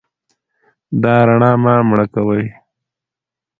[1.01, 2.45] دا رڼا مه مړه کوئ.